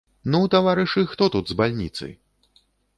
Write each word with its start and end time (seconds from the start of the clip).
Ну, 0.31 0.39
таварышы, 0.55 1.05
хто 1.13 1.29
тут 1.37 1.45
з 1.55 1.59
бальніцы? 1.63 2.13